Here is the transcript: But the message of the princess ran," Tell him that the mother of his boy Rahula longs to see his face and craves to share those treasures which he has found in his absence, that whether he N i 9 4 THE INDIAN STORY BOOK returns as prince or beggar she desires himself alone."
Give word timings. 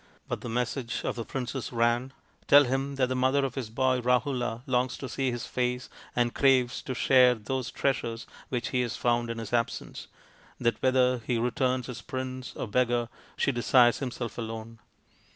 But 0.27 0.41
the 0.41 0.49
message 0.49 1.01
of 1.03 1.15
the 1.15 1.23
princess 1.23 1.71
ran," 1.71 2.11
Tell 2.47 2.63
him 2.63 2.95
that 2.95 3.07
the 3.07 3.15
mother 3.15 3.45
of 3.45 3.53
his 3.53 3.69
boy 3.69 4.01
Rahula 4.01 4.63
longs 4.65 4.97
to 4.97 5.07
see 5.07 5.29
his 5.29 5.45
face 5.45 5.91
and 6.15 6.33
craves 6.33 6.81
to 6.81 6.95
share 6.95 7.35
those 7.35 7.69
treasures 7.69 8.25
which 8.49 8.69
he 8.69 8.81
has 8.81 8.97
found 8.97 9.29
in 9.29 9.37
his 9.37 9.53
absence, 9.53 10.07
that 10.59 10.81
whether 10.81 10.99
he 10.99 11.03
N 11.03 11.03
i 11.03 11.13
9 11.13 11.21
4 11.21 11.23
THE 11.23 11.23
INDIAN 11.23 11.23
STORY 11.23 11.37
BOOK 11.37 11.45
returns 11.45 11.89
as 11.89 12.01
prince 12.01 12.53
or 12.55 12.67
beggar 12.67 13.09
she 13.37 13.51
desires 13.51 13.99
himself 13.99 14.39
alone." 14.39 14.79